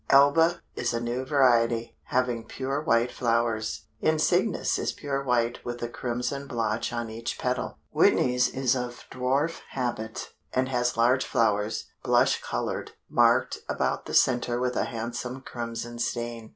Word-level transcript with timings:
Alba 0.09 0.63
is 0.75 0.95
a 0.95 0.99
new 0.99 1.23
variety, 1.23 1.95
having 2.05 2.43
pure 2.43 2.81
white 2.81 3.11
flowers; 3.11 3.85
Insignis 3.99 4.79
is 4.79 4.93
pure 4.93 5.23
white 5.23 5.63
with 5.63 5.83
a 5.83 5.87
crimson 5.87 6.47
blotch 6.47 6.91
on 6.91 7.11
each 7.11 7.37
petal; 7.37 7.77
Whitney's 7.91 8.49
is 8.49 8.75
of 8.75 9.05
dwarf 9.11 9.59
habit, 9.73 10.31
and 10.53 10.69
has 10.69 10.97
large 10.97 11.23
flowers, 11.23 11.85
blush 12.03 12.41
colored, 12.41 12.93
marked 13.11 13.59
about 13.69 14.07
the 14.07 14.15
center 14.15 14.59
with 14.59 14.75
a 14.75 14.85
handsome 14.85 15.41
crimson 15.41 15.99
stain. 15.99 16.49